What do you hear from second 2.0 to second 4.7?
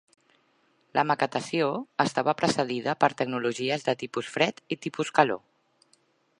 estava precedida per tecnologies de tipus fred